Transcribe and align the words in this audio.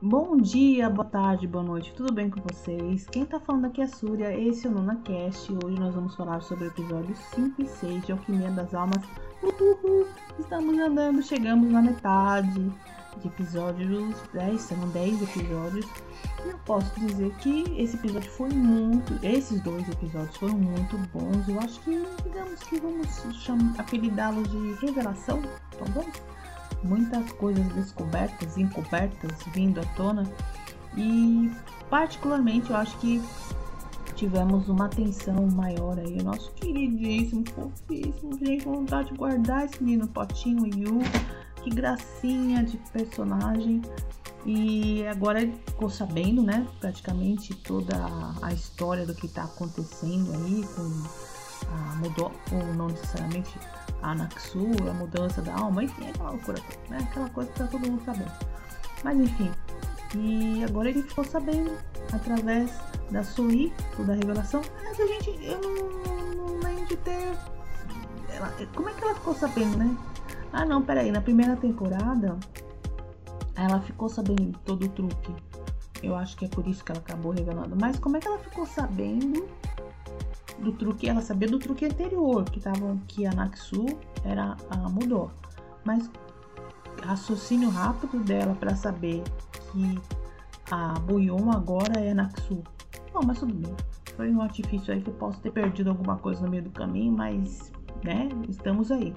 Bom 0.00 0.36
dia, 0.36 0.88
boa 0.88 1.04
tarde, 1.04 1.48
boa 1.48 1.64
noite, 1.64 1.92
tudo 1.94 2.12
bem 2.12 2.30
com 2.30 2.40
vocês? 2.40 3.04
Quem 3.08 3.26
tá 3.26 3.40
falando 3.40 3.64
aqui 3.64 3.80
é 3.80 3.84
a 3.84 3.88
Súria, 3.88 4.32
esse 4.32 4.68
é 4.68 4.70
o 4.70 4.72
NonaCast 4.72 5.52
e 5.52 5.56
hoje 5.56 5.80
nós 5.80 5.92
vamos 5.92 6.14
falar 6.14 6.40
sobre 6.40 6.66
o 6.66 6.68
episódio 6.68 7.16
5 7.34 7.62
e 7.62 7.66
6 7.66 8.06
de 8.06 8.12
Alquimia 8.12 8.50
das 8.52 8.72
Almas. 8.72 9.02
Uhul, 9.42 10.06
estamos 10.38 10.78
andando, 10.78 11.20
chegamos 11.20 11.72
na 11.72 11.82
metade 11.82 12.72
de 13.20 13.28
episódios 13.28 14.16
10, 14.32 14.60
serão 14.60 14.88
10 14.90 15.22
episódios. 15.22 15.86
E 16.44 16.48
eu 16.48 16.58
posso 16.64 17.00
dizer 17.00 17.34
que 17.36 17.64
esse 17.76 17.96
episódio 17.96 18.30
foi 18.30 18.50
muito, 18.50 19.18
esses 19.24 19.60
dois 19.62 19.88
episódios 19.88 20.36
foram 20.36 20.54
muito 20.54 20.98
bons. 21.12 21.48
Eu 21.48 21.58
acho 21.60 21.80
que, 21.80 22.06
digamos 22.22 22.60
que 22.60 22.80
vamos 22.80 23.08
apelidá-los 23.78 24.48
de 24.50 24.86
revelação, 24.86 25.42
talvez 25.78 26.22
muitas 26.82 27.32
coisas 27.32 27.66
descobertas, 27.72 28.56
encobertas 28.56 29.32
vindo 29.52 29.80
à 29.80 29.84
tona 29.96 30.24
e 30.96 31.50
particularmente 31.90 32.70
eu 32.70 32.76
acho 32.76 32.96
que 32.98 33.22
tivemos 34.14 34.68
uma 34.68 34.86
atenção 34.86 35.46
maior 35.48 35.98
aí, 35.98 36.18
o 36.20 36.24
nosso 36.24 36.50
queridíssimo, 36.52 37.44
fofíssimo, 37.54 38.36
gente, 38.38 38.64
vontade 38.64 39.10
de 39.10 39.16
guardar 39.16 39.64
esse 39.64 39.82
menino 39.82 40.08
potinho 40.08 40.66
Yu, 40.66 40.98
que 41.68 41.74
gracinha 41.74 42.62
de 42.62 42.76
personagem. 42.92 43.82
E 44.46 45.06
agora 45.06 45.42
ele 45.42 45.60
ficou 45.66 45.90
sabendo, 45.90 46.42
né, 46.42 46.66
praticamente 46.80 47.54
toda 47.54 47.94
a 48.40 48.52
história 48.52 49.04
do 49.04 49.14
que 49.14 49.26
está 49.26 49.44
acontecendo 49.44 50.32
aí, 50.32 50.64
com 50.74 51.02
a, 51.70 51.96
mudou, 51.96 52.32
ou 52.52 52.74
não 52.74 52.86
necessariamente 52.86 53.58
a 54.00 54.14
Naxu, 54.14 54.68
a 54.88 54.94
mudança 54.94 55.42
da 55.42 55.54
alma, 55.54 55.84
enfim, 55.84 56.08
aquela 56.08 56.30
loucura 56.30 56.60
toda, 56.60 56.88
né? 56.88 57.08
Aquela 57.10 57.28
coisa 57.30 57.50
que 57.50 57.58
tá 57.58 57.66
todo 57.66 57.90
mundo 57.90 58.02
sabendo. 58.04 58.32
Mas 59.02 59.18
enfim, 59.18 59.50
e 60.16 60.64
agora 60.64 60.88
ele 60.88 61.02
ficou 61.02 61.24
sabendo 61.24 61.72
através 62.12 62.70
da 63.10 63.24
Sui, 63.24 63.72
da 63.98 64.14
revelação. 64.14 64.62
Mas 64.82 64.98
a 65.00 65.06
gente, 65.06 65.30
eu 65.44 65.60
não, 65.60 66.36
não 66.36 66.60
lembro 66.60 66.86
de 66.86 66.96
ter. 66.96 67.36
Ela, 68.30 68.54
como 68.74 68.88
é 68.88 68.92
que 68.94 69.04
ela 69.04 69.14
ficou 69.14 69.34
sabendo, 69.34 69.76
né? 69.76 69.96
Ah, 70.52 70.64
não, 70.64 70.82
peraí, 70.82 71.10
na 71.10 71.20
primeira 71.20 71.56
temporada 71.56 72.38
ela 73.54 73.80
ficou 73.80 74.08
sabendo 74.08 74.58
todo 74.64 74.86
o 74.86 74.88
truque. 74.88 75.34
Eu 76.02 76.14
acho 76.14 76.36
que 76.36 76.44
é 76.44 76.48
por 76.48 76.66
isso 76.66 76.84
que 76.84 76.92
ela 76.92 77.00
acabou 77.00 77.32
revelando. 77.32 77.76
Mas 77.78 77.98
como 77.98 78.16
é 78.16 78.20
que 78.20 78.28
ela 78.28 78.38
ficou 78.38 78.64
sabendo 78.64 79.48
do 80.60 80.72
truque, 80.72 81.08
ela 81.08 81.20
sabia 81.20 81.48
do 81.48 81.58
truque 81.58 81.84
anterior, 81.84 82.44
que 82.44 82.60
tava, 82.60 82.96
que 83.08 83.26
a 83.26 83.32
Naxu 83.32 83.86
era 84.24 84.56
a 84.70 84.76
mudou. 84.88 85.30
Mas 85.84 86.08
raciocínio 87.02 87.70
rápido 87.70 88.20
dela 88.20 88.54
para 88.54 88.76
saber 88.76 89.22
que 89.72 90.00
a 90.70 90.94
Buyon 91.00 91.50
agora 91.50 92.00
é 92.00 92.14
Naxu. 92.14 92.62
Não, 93.12 93.22
mas 93.22 93.40
tudo 93.40 93.54
bem. 93.54 93.74
Foi 94.16 94.30
um 94.30 94.40
artifício 94.40 94.92
aí 94.92 95.00
que 95.00 95.10
eu 95.10 95.14
posso 95.14 95.40
ter 95.40 95.50
perdido 95.50 95.90
alguma 95.90 96.16
coisa 96.16 96.42
no 96.42 96.50
meio 96.50 96.62
do 96.62 96.70
caminho, 96.70 97.12
mas, 97.12 97.72
né, 98.04 98.28
estamos 98.48 98.90
aí. 98.90 99.14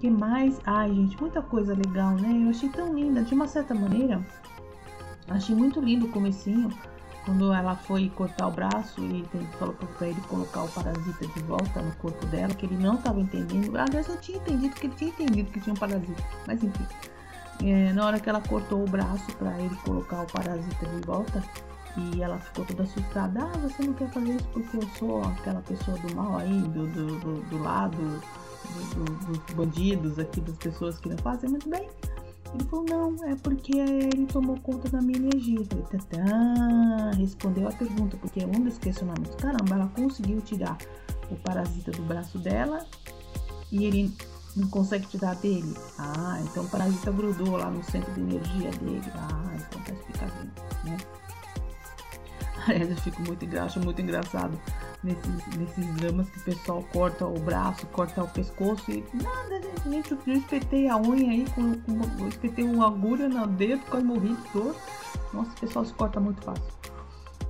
Que 0.00 0.10
mais? 0.10 0.60
Ai, 0.64 0.94
gente, 0.94 1.20
muita 1.20 1.42
coisa 1.42 1.74
legal, 1.74 2.12
né? 2.12 2.44
Eu 2.44 2.50
achei 2.50 2.68
tão 2.68 2.94
linda, 2.94 3.22
de 3.22 3.34
uma 3.34 3.46
certa 3.46 3.74
maneira. 3.74 4.20
Achei 5.28 5.54
muito 5.54 5.80
lindo 5.80 6.06
o 6.06 6.10
comecinho 6.10 6.70
quando 7.24 7.52
ela 7.52 7.76
foi 7.76 8.08
cortar 8.10 8.48
o 8.48 8.50
braço 8.50 9.02
e 9.02 9.24
falou 9.58 9.74
para 9.74 10.08
ele 10.08 10.20
colocar 10.22 10.62
o 10.62 10.68
parasita 10.68 11.26
de 11.26 11.42
volta 11.42 11.82
no 11.82 11.94
corpo 11.96 12.24
dela, 12.26 12.54
que 12.54 12.64
ele 12.64 12.76
não 12.76 12.94
estava 12.94 13.20
entendendo. 13.20 13.76
Aliás, 13.76 14.08
eu 14.08 14.16
tinha 14.18 14.38
entendido 14.38 14.74
que 14.74 14.86
ele 14.86 14.94
tinha 14.94 15.10
entendido 15.10 15.50
que 15.50 15.60
tinha 15.60 15.74
um 15.74 15.76
parasita, 15.76 16.22
mas 16.46 16.62
enfim. 16.62 16.86
É, 17.62 17.92
na 17.92 18.06
hora 18.06 18.20
que 18.20 18.28
ela 18.28 18.40
cortou 18.40 18.82
o 18.82 18.88
braço 18.88 19.30
para 19.36 19.58
ele 19.60 19.74
colocar 19.84 20.22
o 20.22 20.26
parasita 20.26 20.86
de 20.86 21.06
volta, 21.06 21.42
e 21.96 22.22
ela 22.22 22.38
ficou 22.38 22.64
toda 22.64 22.84
assustada. 22.84 23.40
Ah, 23.42 23.58
você 23.58 23.82
não 23.82 23.92
quer 23.92 24.08
fazer 24.08 24.36
isso 24.36 24.48
porque 24.52 24.76
eu 24.76 24.88
sou 24.98 25.22
aquela 25.22 25.60
pessoa 25.62 25.98
do 25.98 26.14
mal 26.14 26.38
aí, 26.38 26.60
do, 26.60 26.86
do, 26.86 27.18
do, 27.18 27.42
do 27.50 27.62
lado 27.62 28.22
do, 28.94 29.26
dos 29.26 29.54
bandidos 29.54 30.18
aqui, 30.18 30.40
das 30.40 30.56
pessoas 30.56 30.98
que 30.98 31.08
não 31.08 31.18
fazem 31.18 31.50
muito 31.50 31.68
bem. 31.68 31.88
Ele 32.54 32.64
falou, 32.64 32.84
não, 32.88 33.24
é 33.24 33.36
porque 33.36 33.76
ele 33.76 34.26
tomou 34.26 34.58
conta 34.60 34.88
da 34.88 35.02
minha 35.02 35.18
energia. 35.18 35.60
Tá, 35.66 37.10
respondeu 37.16 37.68
a 37.68 37.72
pergunta, 37.72 38.16
porque 38.16 38.40
é 38.40 38.46
um 38.46 38.62
dos 38.62 38.78
questionamentos. 38.78 39.34
Caramba, 39.36 39.74
ela 39.74 39.88
conseguiu 39.94 40.40
tirar 40.40 40.78
o 41.30 41.36
parasita 41.36 41.90
do 41.90 42.02
braço 42.02 42.38
dela 42.38 42.86
e 43.70 43.84
ele 43.84 44.14
não 44.56 44.68
consegue 44.68 45.06
tirar 45.06 45.34
dele. 45.36 45.74
Ah, 45.98 46.40
então 46.42 46.64
o 46.64 46.68
parasita 46.68 47.12
grudou 47.12 47.56
lá 47.56 47.70
no 47.70 47.82
centro 47.84 48.12
de 48.14 48.20
energia 48.20 48.70
dele. 48.70 49.12
Ah, 49.14 49.47
Eu 52.90 52.96
fico 52.96 53.22
muito, 53.22 53.58
acho 53.58 53.80
muito 53.80 54.00
engraçado 54.00 54.58
nesses, 55.02 55.46
nesses 55.56 55.94
dramas 55.94 56.28
que 56.30 56.38
o 56.38 56.42
pessoal 56.42 56.84
corta 56.92 57.26
o 57.26 57.38
braço, 57.38 57.86
corta 57.88 58.22
o 58.22 58.28
pescoço 58.28 58.90
e 58.90 59.04
nada, 59.14 59.60
gente, 59.88 60.16
eu 60.26 60.34
espetei 60.34 60.88
a 60.88 60.96
unha 60.96 61.30
aí, 61.30 61.46
com, 61.54 61.74
com, 61.80 62.22
eu 62.22 62.28
espetei 62.28 62.64
uma 62.64 62.88
agulha 62.88 63.28
no 63.28 63.46
dedo, 63.46 63.80
quase 63.88 64.04
morri 64.04 64.34
de 64.34 64.52
dor. 64.52 64.76
Nossa, 65.32 65.50
o 65.50 65.60
pessoal 65.60 65.84
se 65.84 65.94
corta 65.94 66.20
muito 66.20 66.42
fácil. 66.42 66.64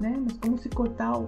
Né? 0.00 0.16
Mas 0.24 0.36
como 0.38 0.58
se 0.58 0.68
cortar 0.68 1.18
o, 1.18 1.26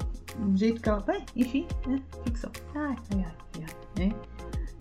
jeito 0.55 0.83
que 0.83 0.89
ela 0.89 0.99
vai, 1.01 1.25
enfim, 1.37 1.67
né? 1.87 2.03
Ficção. 2.25 2.51
Ai, 2.75 2.97
ai, 3.15 3.25
ai, 3.25 3.65
ai, 3.65 4.09
né? 4.09 4.15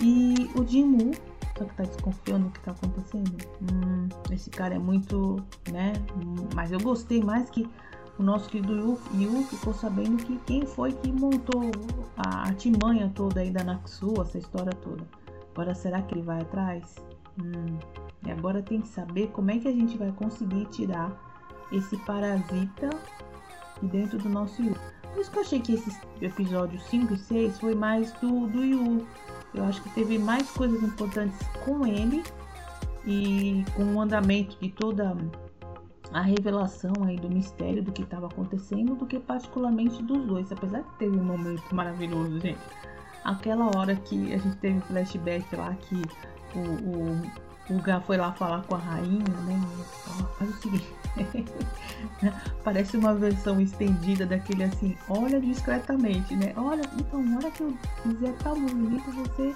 E 0.02 0.50
o 0.56 0.66
Jimu, 0.66 1.12
só 1.58 1.64
que 1.64 1.76
tá 1.76 1.84
desconfiando 1.84 2.46
do 2.46 2.52
que 2.52 2.60
tá 2.62 2.72
acontecendo. 2.72 3.38
Hum, 3.62 4.10
esse 4.32 4.50
cara 4.50 4.76
é 4.76 4.80
muito, 4.80 5.38
né? 5.72 5.94
Mas 6.54 6.72
eu 6.72 6.80
gostei 6.80 7.24
mais 7.24 7.50
que 7.50 7.70
o 8.18 8.24
nosso 8.24 8.50
querido 8.50 8.98
Yu, 9.14 9.44
ficou 9.44 9.74
sabendo 9.74 10.24
que 10.24 10.38
quem 10.46 10.66
foi 10.66 10.94
que 10.94 11.12
montou 11.12 11.72
a 12.16 12.44
artimanha 12.44 13.12
toda 13.14 13.42
aí 13.42 13.52
da 13.52 13.64
Naxu, 13.64 14.14
essa 14.22 14.38
história 14.38 14.72
toda. 14.82 15.06
Agora 15.54 15.76
será 15.76 16.02
que 16.02 16.14
ele 16.14 16.22
vai 16.22 16.42
atrás? 16.42 16.96
Hum, 17.42 17.78
e 18.26 18.32
agora 18.32 18.62
tem 18.62 18.82
que 18.82 18.88
saber 18.88 19.28
como 19.28 19.52
é 19.52 19.60
que 19.60 19.68
a 19.68 19.72
gente 19.72 19.98
vai 19.98 20.12
conseguir 20.14 20.66
tirar 20.68 21.12
esse 21.72 21.98
parasita 21.98 22.90
de 23.82 23.88
dentro 23.88 24.18
do 24.18 24.30
nosso 24.30 24.64
Yu. 24.64 24.76
Por 25.14 25.22
isso 25.22 25.32
que 25.32 25.38
eu 25.38 25.42
achei 25.42 25.60
que 25.60 25.74
esses 25.74 26.00
episódios 26.22 26.84
5 26.84 27.14
e 27.14 27.18
6 27.18 27.60
foi 27.60 27.76
mais 27.76 28.12
do, 28.14 28.48
do 28.48 28.64
Yu. 28.64 29.06
Eu 29.54 29.64
acho 29.66 29.82
que 29.82 29.90
teve 29.90 30.18
mais 30.18 30.50
coisas 30.52 30.82
importantes 30.84 31.40
com 31.64 31.86
ele 31.86 32.24
e 33.06 33.64
com 33.76 33.96
o 33.96 34.02
andamento 34.02 34.58
de 34.60 34.70
toda 34.70 35.16
a 36.16 36.22
revelação 36.22 36.94
aí 37.06 37.18
do 37.18 37.30
mistério 37.30 37.84
do 37.84 37.92
que 37.92 38.02
estava 38.02 38.28
acontecendo 38.28 38.96
do 38.96 39.06
que 39.06 39.20
particularmente 39.20 40.02
dos 40.02 40.26
dois. 40.26 40.50
Apesar 40.50 40.82
que 40.82 40.98
teve 40.98 41.18
um 41.18 41.24
momento 41.26 41.76
maravilhoso, 41.76 42.40
gente. 42.40 42.58
Aquela 43.26 43.66
hora 43.78 43.94
que 43.98 44.34
a 44.34 44.38
gente 44.38 44.56
teve 44.58 44.78
um 44.78 44.82
flashback 44.82 45.54
lá 45.58 45.76
que 45.76 46.02
o, 46.56 47.74
o, 47.74 47.76
o 47.76 47.82
Gá 47.82 48.00
foi 48.00 48.16
lá 48.16 48.32
falar 48.32 48.64
com 48.64 48.76
a 48.76 48.78
rainha, 48.78 49.26
né? 49.46 49.62
faz 50.40 50.50
o 50.52 50.54
seguinte. 50.62 50.94
Parece 52.64 52.96
uma 52.96 53.14
versão 53.14 53.60
estendida 53.60 54.26
daquele 54.26 54.64
assim, 54.64 54.96
olha 55.10 55.42
discretamente, 55.42 56.34
né? 56.34 56.54
Olha, 56.56 56.84
então, 56.98 57.22
na 57.22 57.36
hora 57.36 57.52
que 57.52 57.62
eu 57.62 57.78
fizer 58.04 58.32
tal 58.42 58.56
movimento, 58.56 59.12
você 59.12 59.54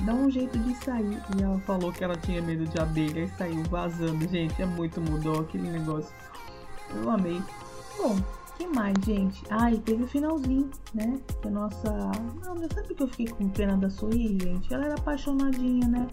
dá 0.00 0.14
um 0.14 0.30
jeito 0.30 0.58
de 0.58 0.74
sair. 0.84 1.18
E 1.36 1.42
ela 1.42 1.58
falou 1.60 1.92
que 1.92 2.02
ela 2.02 2.16
tinha 2.16 2.42
medo 2.42 2.64
de 2.66 2.78
abelha 2.78 3.20
e 3.20 3.28
saiu 3.30 3.62
vazando. 3.64 4.26
Gente, 4.28 4.60
é 4.60 4.66
muito 4.66 5.00
mudou 5.00 5.40
aquele 5.40 5.70
negócio. 5.70 6.12
Eu 6.94 7.10
amei. 7.10 7.40
Bom, 7.96 8.16
que 8.58 8.66
mais, 8.66 8.94
gente? 9.04 9.42
Ah, 9.50 9.70
e 9.70 9.78
teve 9.78 10.04
o 10.04 10.06
finalzinho, 10.06 10.70
né? 10.94 11.18
Que 11.40 11.48
a 11.48 11.50
nossa. 11.50 11.90
Não, 12.44 12.56
sabe 12.72 12.94
que 12.94 13.02
eu 13.02 13.08
fiquei 13.08 13.28
com 13.28 13.48
pena 13.48 13.76
da 13.76 13.90
Sui, 13.90 14.38
gente? 14.40 14.72
Ela 14.72 14.86
era 14.86 14.94
apaixonadinha, 14.94 15.88
né? 15.88 16.08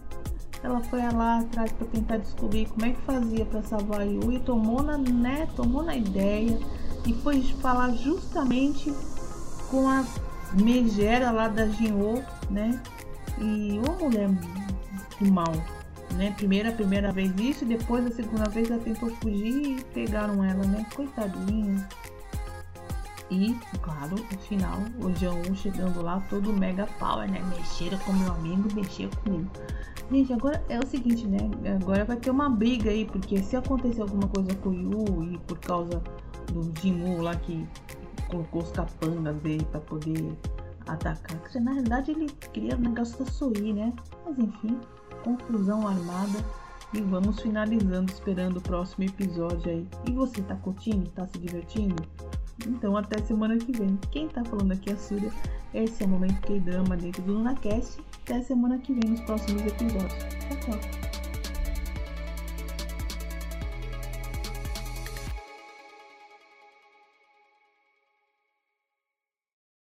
Ela 0.62 0.82
foi 0.84 1.02
lá 1.14 1.40
atrás 1.40 1.72
para 1.72 1.88
tentar 1.88 2.18
descobrir 2.18 2.68
como 2.68 2.86
é 2.86 2.92
que 2.92 3.02
fazia 3.02 3.46
para 3.46 3.62
salvar 3.62 4.02
a 4.02 4.04
Yu 4.04 4.32
e 4.34 4.40
tomou 4.40 4.84
na, 4.84 4.98
né? 4.98 5.48
Tomou 5.56 5.84
na 5.84 5.96
ideia 5.96 6.60
e 7.06 7.14
foi 7.14 7.42
falar 7.62 7.92
justamente 7.92 8.94
com 9.70 9.88
a 9.88 10.04
megera 10.54 11.32
lá 11.32 11.48
da 11.48 11.68
Jinho, 11.68 12.24
né? 12.50 12.82
E 13.40 13.80
uma 13.80 13.96
mulher 13.96 14.30
do 15.20 15.32
mal, 15.32 15.54
né? 16.16 16.34
Primeiro 16.38 16.70
a 16.70 16.72
primeira 16.72 17.12
vez 17.12 17.34
isso, 17.40 17.66
depois 17.66 18.06
a 18.06 18.12
segunda 18.12 18.50
vez 18.50 18.70
ela 18.70 18.80
tentou 18.80 19.10
fugir 19.16 19.80
e 19.80 19.84
pegaram 19.94 20.44
ela, 20.44 20.66
né? 20.66 20.86
Coitadinha. 20.96 21.88
E, 23.32 23.56
claro, 23.82 24.16
no 24.16 24.40
final, 24.40 24.80
o 25.00 25.14
Jean 25.16 25.54
chegando 25.54 26.02
lá, 26.02 26.20
todo 26.30 26.52
mega 26.52 26.88
power, 26.98 27.30
né? 27.30 27.40
Mexeram 27.56 27.98
com 28.00 28.14
meu 28.14 28.32
amigo, 28.34 28.68
mexeu 28.74 29.10
comigo. 29.24 29.50
Gente, 30.12 30.34
agora 30.34 30.64
é 30.68 30.80
o 30.80 30.88
seguinte, 30.88 31.28
né? 31.28 31.38
Agora 31.80 32.04
vai 32.04 32.18
ter 32.18 32.32
uma 32.32 32.50
briga 32.50 32.90
aí, 32.90 33.06
porque 33.06 33.38
se 33.44 33.56
acontecer 33.56 34.02
alguma 34.02 34.28
coisa 34.28 34.56
com 34.56 34.70
o 34.70 34.74
Yu 34.74 35.34
e 35.34 35.38
por 35.38 35.60
causa 35.60 36.02
do 36.52 36.72
Jimu 36.82 37.22
lá 37.22 37.36
que 37.36 37.68
colocou 38.28 38.64
os 38.64 38.72
capangas 38.72 39.36
dele 39.38 39.64
pra 39.70 39.80
poder 39.80 40.36
atacar. 40.94 41.40
Na 41.62 41.72
realidade, 41.72 42.12
ele 42.12 42.28
queria 42.54 42.76
o 42.76 42.80
negócio 42.80 43.24
da 43.24 43.32
Soi, 43.32 43.74
né? 43.74 43.94
Mas 44.26 44.38
enfim, 44.38 44.80
confusão 45.24 45.88
armada. 45.88 46.44
E 46.92 47.02
vamos 47.02 47.40
finalizando, 47.40 48.12
esperando 48.12 48.58
o 48.58 48.62
próximo 48.62 49.04
episódio 49.04 49.72
aí. 49.72 49.88
E 50.08 50.12
você 50.12 50.42
tá 50.42 50.56
curtindo? 50.56 51.08
Tá 51.12 51.28
se 51.28 51.38
divertindo? 51.38 52.04
Então 52.66 52.98
até 52.98 53.22
semana 53.22 53.58
que 53.58 53.72
vem. 53.72 53.98
Quem 54.12 54.28
tá 54.28 54.44
falando 54.44 54.72
aqui 54.72 54.90
é 54.90 54.94
a 54.94 54.98
Súria. 54.98 55.32
Esse 55.74 56.04
é 56.04 56.06
o 56.08 56.10
Momento 56.10 56.42
K-Drama 56.42 56.98
dentro 56.98 57.22
do 57.22 57.34
LunaCast. 57.34 58.02
Até 58.24 58.42
semana 58.42 58.80
que 58.80 58.94
vem 58.94 59.12
nos 59.12 59.22
próximos 59.22 59.62
episódios. 59.62 60.14
Tchau, 60.14 60.80
tchau. 60.80 61.09